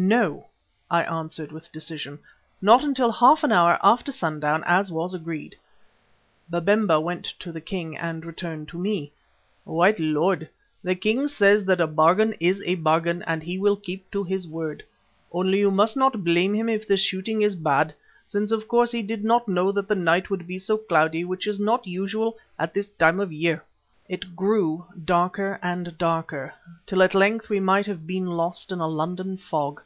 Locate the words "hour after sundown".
3.50-4.62